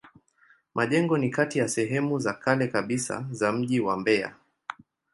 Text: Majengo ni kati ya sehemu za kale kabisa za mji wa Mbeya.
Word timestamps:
Majengo 0.75 1.17
ni 1.17 1.29
kati 1.29 1.59
ya 1.59 1.67
sehemu 1.67 2.19
za 2.19 2.33
kale 2.33 2.67
kabisa 2.67 3.27
za 3.31 3.51
mji 3.51 3.79
wa 3.79 3.97
Mbeya. 3.97 4.35